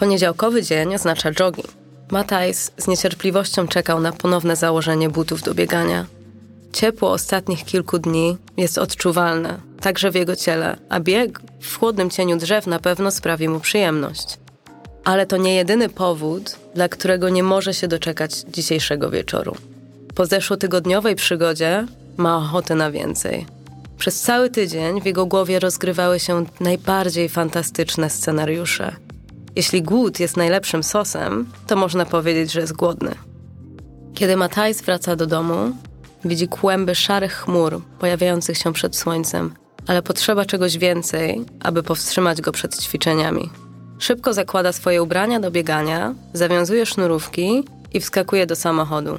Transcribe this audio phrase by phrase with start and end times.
[0.00, 1.62] Poniedziałkowy dzień oznacza jogi.
[2.10, 6.06] Matthijs z niecierpliwością czekał na ponowne założenie butów do biegania.
[6.72, 12.36] Ciepło ostatnich kilku dni jest odczuwalne, także w jego ciele, a bieg w chłodnym cieniu
[12.36, 14.38] drzew na pewno sprawi mu przyjemność.
[15.04, 19.56] Ale to nie jedyny powód, dla którego nie może się doczekać dzisiejszego wieczoru.
[20.14, 21.86] Po zeszłotygodniowej przygodzie
[22.16, 23.46] ma ochotę na więcej.
[23.98, 29.09] Przez cały tydzień w jego głowie rozgrywały się najbardziej fantastyczne scenariusze.
[29.56, 33.14] Jeśli głód jest najlepszym sosem, to można powiedzieć, że jest głodny.
[34.14, 35.72] Kiedy Matthijs wraca do domu,
[36.24, 39.54] widzi kłęby szarych chmur pojawiających się przed słońcem,
[39.86, 43.50] ale potrzeba czegoś więcej, aby powstrzymać go przed ćwiczeniami.
[43.98, 49.18] Szybko zakłada swoje ubrania do biegania, zawiązuje sznurówki i wskakuje do samochodu.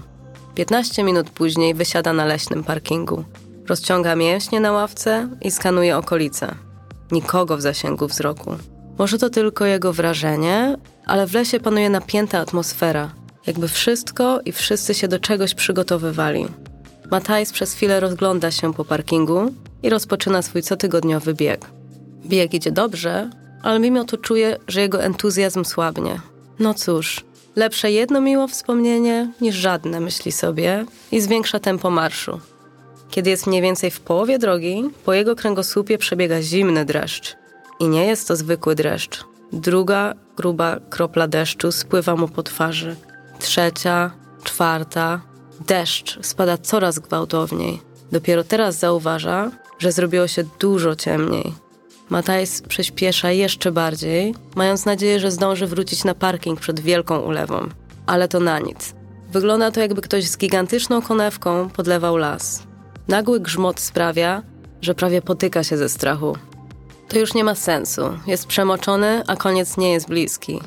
[0.55, 3.23] 15 minut później wysiada na leśnym parkingu.
[3.67, 6.55] Rozciąga mięśnie na ławce i skanuje okolice.
[7.11, 8.55] Nikogo w zasięgu wzroku.
[8.97, 13.13] Może to tylko jego wrażenie, ale w lesie panuje napięta atmosfera,
[13.47, 16.45] jakby wszystko i wszyscy się do czegoś przygotowywali.
[17.11, 21.65] Matthijs przez chwilę rozgląda się po parkingu i rozpoczyna swój cotygodniowy bieg.
[22.25, 23.29] Bieg idzie dobrze,
[23.63, 26.21] ale mimo to czuje, że jego entuzjazm słabnie.
[26.59, 27.23] No cóż,
[27.55, 32.39] lepsze jedno miło wspomnienie niż żadne, myśli sobie i zwiększa tempo marszu.
[33.09, 37.40] Kiedy jest mniej więcej w połowie drogi, po jego kręgosłupie przebiega zimny dreszcz.
[37.81, 39.23] I nie jest to zwykły dreszcz.
[39.53, 42.95] Druga, gruba kropla deszczu spływa mu po twarzy.
[43.39, 44.11] Trzecia,
[44.43, 45.21] czwarta.
[45.67, 47.81] Deszcz spada coraz gwałtowniej.
[48.11, 51.53] Dopiero teraz zauważa, że zrobiło się dużo ciemniej.
[52.09, 57.69] Matajs przyspiesza jeszcze bardziej, mając nadzieję, że zdąży wrócić na parking przed wielką ulewą.
[58.05, 58.93] Ale to na nic.
[59.31, 62.63] Wygląda to jakby ktoś z gigantyczną konewką podlewał las.
[63.07, 64.43] Nagły grzmot sprawia,
[64.81, 66.37] że prawie potyka się ze strachu.
[67.11, 68.01] To już nie ma sensu.
[68.27, 70.59] Jest przemoczony, a koniec nie jest bliski.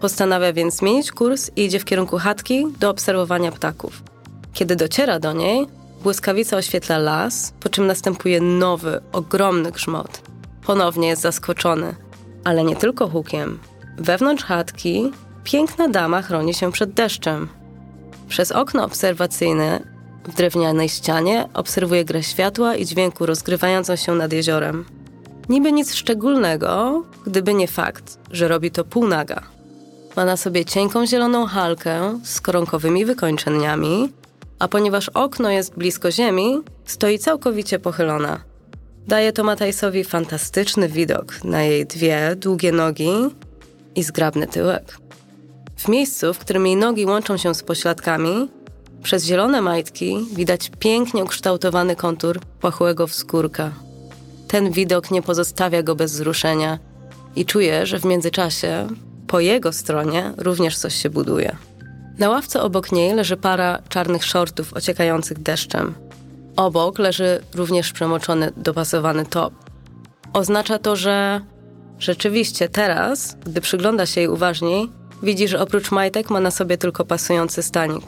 [0.00, 4.02] Postanawia więc zmienić kurs i idzie w kierunku chatki do obserwowania ptaków.
[4.52, 5.66] Kiedy dociera do niej,
[6.02, 10.22] błyskawica oświetla las, po czym następuje nowy, ogromny grzmot.
[10.66, 11.94] Ponownie jest zaskoczony,
[12.44, 13.58] ale nie tylko hukiem.
[13.98, 15.12] Wewnątrz chatki
[15.44, 17.48] piękna dama chroni się przed deszczem.
[18.28, 19.80] Przez okno obserwacyjne
[20.24, 24.84] w drewnianej ścianie obserwuje grę światła i dźwięku rozgrywającą się nad jeziorem.
[25.48, 29.42] Niby nic szczególnego, gdyby nie fakt, że robi to półnaga.
[30.16, 34.12] Ma na sobie cienką zieloną halkę z koronkowymi wykończeniami,
[34.58, 38.40] a ponieważ okno jest blisko ziemi, stoi całkowicie pochylona.
[39.06, 43.10] Daje to Matajsowi fantastyczny widok na jej dwie długie nogi
[43.94, 44.98] i zgrabny tyłek.
[45.76, 48.48] W miejscu, w którym jej nogi łączą się z pośladkami,
[49.02, 53.72] przez zielone majtki widać pięknie ukształtowany kontur płachłego wskórka.
[54.54, 56.78] Ten widok nie pozostawia go bez wzruszenia
[57.36, 58.88] i czuje, że w międzyczasie
[59.26, 61.56] po jego stronie również coś się buduje.
[62.18, 65.94] Na ławce obok niej leży para czarnych shortów ociekających deszczem.
[66.56, 69.54] Obok leży również przemoczony, dopasowany top.
[70.32, 71.40] Oznacza to, że
[71.98, 74.90] rzeczywiście teraz, gdy przygląda się jej uważniej,
[75.22, 78.04] widzi, że oprócz majtek ma na sobie tylko pasujący stanik.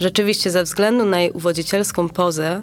[0.00, 2.62] Rzeczywiście ze względu na jej uwodzicielską pozę,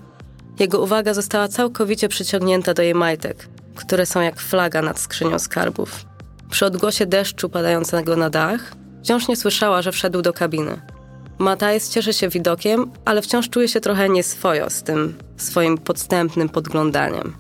[0.60, 6.06] jego uwaga została całkowicie przyciągnięta do jej majtek, które są jak flaga nad skrzynią skarbów.
[6.50, 10.82] Przy odgłosie deszczu padającego na dach, wciąż nie słyszała, że wszedł do kabiny.
[11.38, 17.36] Matajs cieszy się widokiem, ale wciąż czuje się trochę nieswojo z tym swoim podstępnym podglądaniem.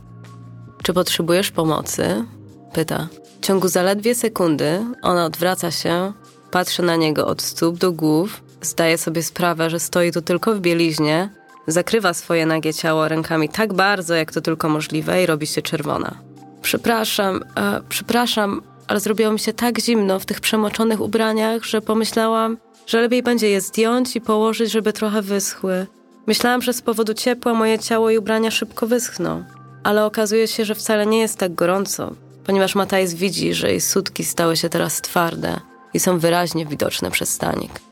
[0.83, 2.25] Czy potrzebujesz pomocy?
[2.73, 3.07] Pyta.
[3.41, 6.13] W ciągu zaledwie sekundy ona odwraca się,
[6.51, 10.59] patrzy na niego od stóp do głów, zdaje sobie sprawę, że stoi tu tylko w
[10.59, 11.29] bieliźnie,
[11.67, 16.17] zakrywa swoje nagie ciało rękami tak bardzo, jak to tylko możliwe i robi się czerwona.
[16.61, 22.57] Przepraszam, e, przepraszam, ale zrobiło mi się tak zimno w tych przemoczonych ubraniach, że pomyślałam,
[22.87, 25.87] że lepiej będzie je zdjąć i położyć, żeby trochę wyschły.
[26.27, 29.43] Myślałam, że z powodu ciepła moje ciało i ubrania szybko wyschną,
[29.83, 32.13] ale okazuje się, że wcale nie jest tak gorąco,
[32.45, 35.59] ponieważ Matajs widzi, że jej sutki stały się teraz twarde
[35.93, 37.86] i są wyraźnie widoczne przez stanik.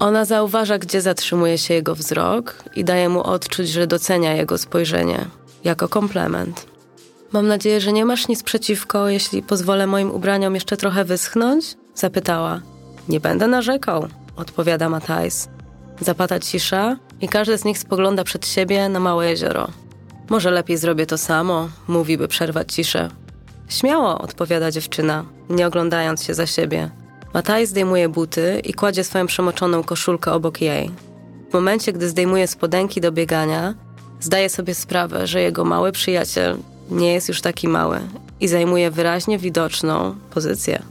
[0.00, 5.26] Ona zauważa, gdzie zatrzymuje się jego wzrok i daje mu odczuć, że docenia jego spojrzenie
[5.64, 6.66] jako komplement.
[7.32, 11.76] Mam nadzieję, że nie masz nic przeciwko, jeśli pozwolę moim ubraniom jeszcze trochę wyschnąć?
[11.94, 12.60] Zapytała.
[13.08, 15.48] Nie będę narzekał, odpowiada Matthijs.
[16.00, 19.68] Zapada cisza i każdy z nich spogląda przed siebie na małe jezioro.
[20.30, 23.08] Może lepiej zrobię to samo, mówi, by przerwać ciszę.
[23.68, 26.90] Śmiało, odpowiada dziewczyna, nie oglądając się za siebie.
[27.34, 30.90] Mataj zdejmuje buty i kładzie swoją przemoczoną koszulkę obok jej.
[31.50, 33.74] W momencie, gdy zdejmuje spodenki do biegania,
[34.20, 36.56] zdaje sobie sprawę, że jego mały przyjaciel
[36.90, 38.00] nie jest już taki mały
[38.40, 40.82] i zajmuje wyraźnie widoczną pozycję.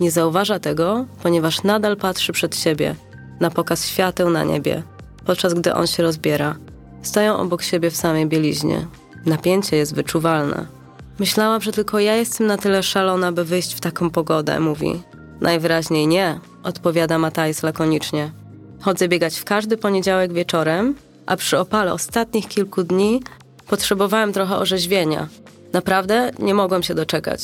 [0.00, 2.94] Nie zauważa tego, ponieważ nadal patrzy przed siebie,
[3.40, 4.82] na pokaz świateł na niebie,
[5.26, 6.56] podczas gdy on się rozbiera.
[7.02, 8.86] Stoją obok siebie w samej bieliźnie.
[9.26, 10.66] Napięcie jest wyczuwalne.
[11.18, 15.02] Myślałam, że tylko ja jestem na tyle szalona, by wyjść w taką pogodę, mówi.
[15.40, 18.30] Najwyraźniej nie, odpowiada Matajs lakonicznie.
[18.80, 20.94] Chodzę biegać w każdy poniedziałek wieczorem,
[21.26, 23.22] a przy opale ostatnich kilku dni
[23.68, 25.28] potrzebowałem trochę orzeźwienia.
[25.72, 27.40] Naprawdę nie mogłem się doczekać.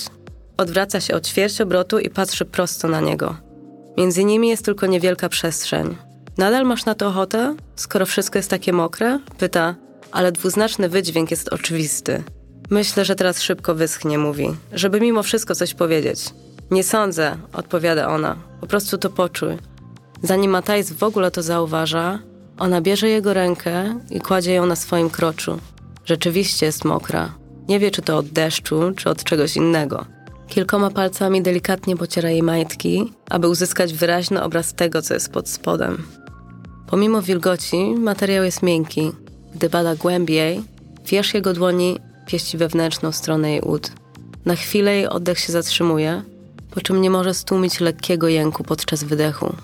[0.56, 3.36] Odwraca się od ćwierć obrotu i patrzy prosto na niego.
[3.96, 5.96] Między nimi jest tylko niewielka przestrzeń.
[6.38, 9.18] Nadal masz na to ochotę, skoro wszystko jest takie mokre?
[9.38, 9.74] Pyta,
[10.12, 12.22] ale dwuznaczny wydźwięk jest oczywisty.
[12.70, 16.20] Myślę, że teraz szybko wyschnie, mówi, żeby mimo wszystko coś powiedzieć.
[16.72, 18.36] Nie sądzę, odpowiada ona.
[18.60, 19.56] Po prostu to poczuj.
[20.22, 22.18] Zanim Matajs w ogóle to zauważa,
[22.58, 25.58] ona bierze jego rękę i kładzie ją na swoim kroczu.
[26.04, 27.34] Rzeczywiście jest mokra.
[27.68, 30.06] Nie wie, czy to od deszczu, czy od czegoś innego.
[30.48, 36.02] Kilkoma palcami delikatnie pociera jej majtki, aby uzyskać wyraźny obraz tego, co jest pod spodem.
[36.86, 39.12] Pomimo wilgoci, materiał jest miękki.
[39.54, 40.62] Gdy bada głębiej,
[41.06, 43.92] wierzch jego dłoni pieści wewnętrzną stronę jej ud.
[44.44, 46.22] Na chwilę jej oddech się zatrzymuje,
[46.74, 49.54] po czym nie może stłumić lekkiego jęku podczas wydechu.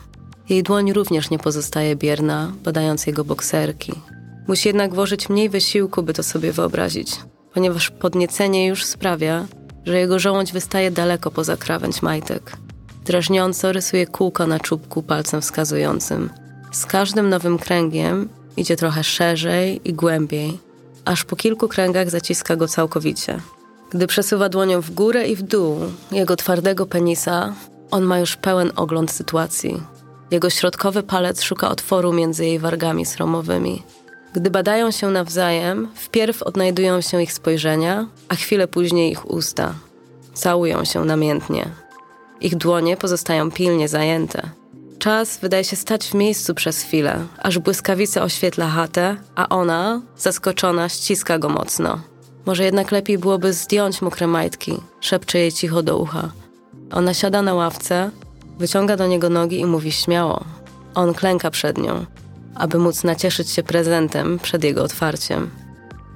[0.49, 3.93] Jej dłoń również nie pozostaje bierna, badając jego bokserki.
[4.49, 7.16] Musi jednak włożyć mniej wysiłku, by to sobie wyobrazić,
[7.55, 9.46] ponieważ podniecenie już sprawia,
[9.87, 12.52] że jego żołądź wystaje daleko poza krawędź majtek.
[13.05, 16.31] Drażniąco rysuje kółko na czubku palcem wskazującym.
[16.72, 20.58] Z każdym nowym kręgiem idzie trochę szerzej i głębiej,
[21.05, 23.40] aż po kilku kręgach zaciska go całkowicie.
[23.90, 25.79] Gdy przesuwa dłonią w górę i w dół
[26.12, 27.55] jego twardego penisa,
[27.90, 29.82] on ma już pełen ogląd sytuacji.
[30.31, 33.82] Jego środkowy palec szuka otworu między jej wargami sromowymi.
[34.32, 39.75] Gdy badają się nawzajem, wpierw odnajdują się ich spojrzenia, a chwilę później ich usta.
[40.34, 41.69] Całują się namiętnie.
[42.41, 44.50] Ich dłonie pozostają pilnie zajęte.
[44.99, 50.88] Czas wydaje się stać w miejscu przez chwilę, aż błyskawica oświetla chatę, a ona, zaskoczona,
[50.88, 52.00] ściska go mocno.
[52.48, 56.30] Może jednak lepiej byłoby zdjąć mokre majtki, szepcze jej cicho do ucha.
[56.92, 58.10] Ona siada na ławce,
[58.58, 60.44] wyciąga do niego nogi i mówi śmiało.
[60.94, 62.06] On klęka przed nią,
[62.54, 65.50] aby móc nacieszyć się prezentem przed jego otwarciem.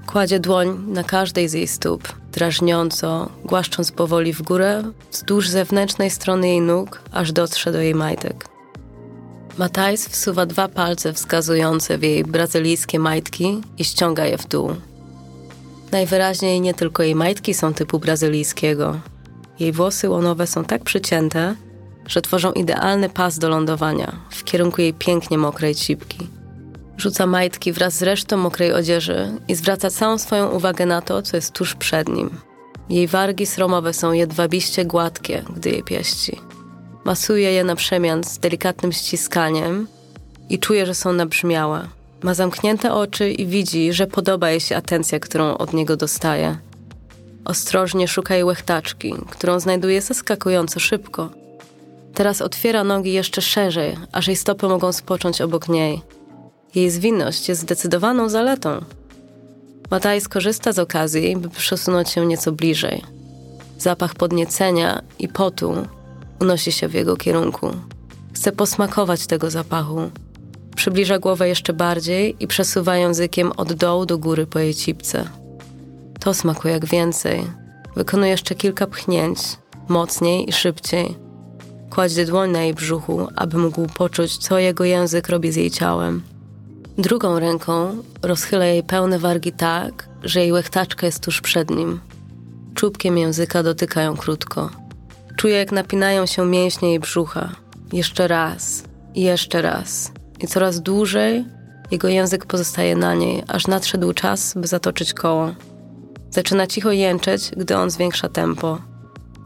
[0.07, 6.49] Kładzie dłoń na każdej z jej stóp, drażniąco, głaszcząc powoli w górę, wzdłuż zewnętrznej strony
[6.49, 8.49] jej nóg, aż dotrze do jej majtek.
[9.59, 14.71] Matajs wsuwa dwa palce wskazujące w jej brazylijskie majtki i ściąga je w dół.
[15.93, 19.01] Najwyraźniej nie tylko jej majtki są typu brazylijskiego.
[19.61, 21.55] Jej włosy łonowe są tak przycięte,
[22.07, 26.29] że tworzą idealny pas do lądowania w kierunku jej pięknie mokrej cipki.
[26.97, 31.37] Rzuca majtki wraz z resztą mokrej odzieży i zwraca całą swoją uwagę na to, co
[31.37, 32.31] jest tuż przed nim.
[32.89, 36.41] Jej wargi sromowe są jedwabiście gładkie, gdy je pieści.
[37.05, 39.87] Masuje je na przemian z delikatnym ściskaniem
[40.49, 41.89] i czuje, że są nabrzmiałe.
[42.23, 46.59] Ma zamknięte oczy i widzi, że podoba jej się atencja, którą od niego dostaje.
[47.45, 51.31] Ostrożnie szuka jej łechtaczki, którą znajduje zaskakująco szybko.
[52.15, 56.03] Teraz otwiera nogi jeszcze szerzej, aż jej stopy mogą spocząć obok niej.
[56.75, 58.85] Jej zwinność jest zdecydowaną zaletą.
[59.91, 63.03] Mataj skorzysta z okazji, by przesunąć się nieco bliżej.
[63.79, 65.75] Zapach podniecenia i potu
[66.41, 67.71] unosi się w jego kierunku.
[68.33, 70.11] Chce posmakować tego zapachu.
[70.83, 75.25] Przybliża głowę jeszcze bardziej i przesuwa językiem od dołu do góry po jej cipce.
[76.21, 77.43] To smakuje jak więcej.
[77.97, 79.39] Wykonuje jeszcze kilka pchnięć,
[79.89, 81.17] mocniej i szybciej.
[81.91, 86.23] Kładzie dłoń na jej brzuchu, aby mógł poczuć, co jego język robi z jej ciałem.
[86.99, 92.01] Drugą ręką rozchyla jej pełne wargi tak, że jej łechtaczka jest tuż przed nim.
[92.75, 94.71] Czubkiem języka dotykają krótko.
[95.37, 97.53] Czuje, jak napinają się mięśnie jej brzucha.
[97.93, 98.85] Jeszcze raz,
[99.15, 100.13] i jeszcze raz.
[100.43, 101.45] I coraz dłużej
[101.93, 105.55] jego język pozostaje na niej, aż nadszedł czas, by zatoczyć koło.
[106.31, 108.79] Zaczyna cicho jęczeć, gdy on zwiększa tempo.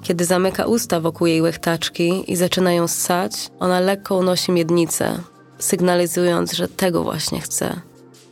[0.03, 5.19] Kiedy zamyka usta wokół jej łechtaczki i zaczyna ją ssać, ona lekko unosi miednicę,
[5.59, 7.81] sygnalizując, że tego właśnie chce.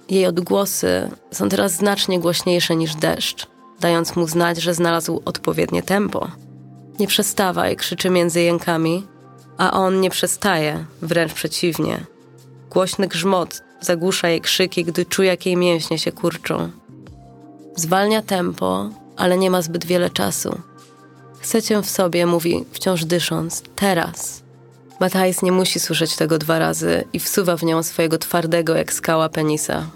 [0.09, 3.47] Jej odgłosy są teraz znacznie głośniejsze niż deszcz,
[3.80, 6.28] dając mu znać, że znalazł odpowiednie tempo.
[6.99, 9.06] Nie przestawaj, krzyczy między jękami,
[9.59, 12.13] a on nie przestaje, wręcz przeciwnie.
[12.75, 16.71] Głośny grzmot zagłusza jej krzyki, gdy czuje, jak jej mięśnie się kurczą.
[17.76, 20.61] Zwalnia tempo, ale nie ma zbyt wiele czasu.
[21.40, 24.43] Chcę cię w sobie, mówi, wciąż dysząc, teraz.
[25.00, 29.28] Matthijs nie musi słyszeć tego dwa razy i wsuwa w nią swojego twardego jak skała
[29.28, 29.87] penisa.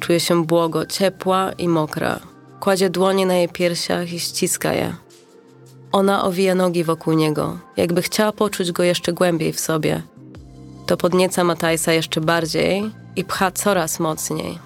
[0.00, 2.20] Czuje się błogo, ciepła i mokra.
[2.60, 4.94] Kładzie dłonie na jej piersiach i ściska je.
[5.92, 10.02] Ona owija nogi wokół niego, jakby chciała poczuć go jeszcze głębiej w sobie.
[10.86, 14.58] To podnieca Matajsa jeszcze bardziej i pcha coraz mocniej.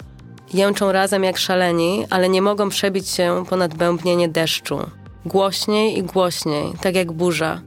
[0.54, 4.78] Jęczą razem jak szaleni, ale nie mogą przebić się ponad bębnienie deszczu.
[5.26, 7.60] Głośniej i głośniej, tak jak burza.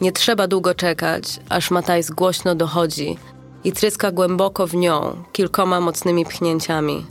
[0.00, 3.18] Nie trzeba długo czekać, aż Matajs głośno dochodzi
[3.64, 7.06] i tryska głęboko w nią kilkoma mocnymi pchnięciami.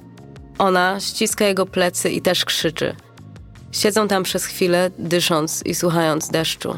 [0.58, 2.96] Ona ściska jego plecy i też krzyczy.
[3.72, 6.76] Siedzą tam przez chwilę, dysząc i słuchając deszczu.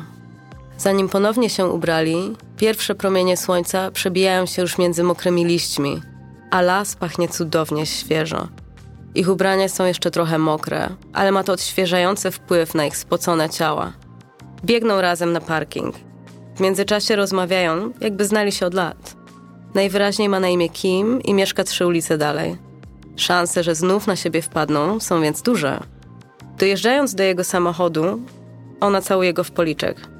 [0.77, 6.01] Zanim ponownie się ubrali, pierwsze promienie słońca przebijają się już między mokrymi liśćmi,
[6.51, 8.47] a las pachnie cudownie świeżo.
[9.15, 13.93] Ich ubrania są jeszcze trochę mokre, ale ma to odświeżający wpływ na ich spocone ciała.
[14.65, 15.95] Biegną razem na parking.
[16.55, 19.15] W międzyczasie rozmawiają, jakby znali się od lat.
[19.73, 22.57] Najwyraźniej ma na imię Kim i mieszka trzy ulice dalej.
[23.15, 25.79] Szanse, że znów na siebie wpadną, są więc duże.
[26.57, 28.21] Dojeżdżając do jego samochodu,
[28.79, 30.12] ona całuje go w policzek.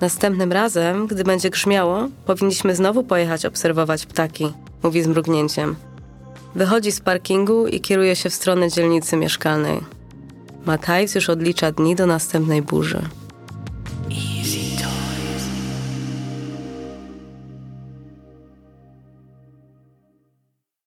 [0.00, 4.52] Następnym razem, gdy będzie grzmiało, powinniśmy znowu pojechać obserwować ptaki,
[4.82, 5.76] mówi z mrugnięciem.
[6.54, 9.80] Wychodzi z parkingu i kieruje się w stronę dzielnicy mieszkalnej.
[10.66, 13.02] Matajs już odlicza dni do następnej burzy.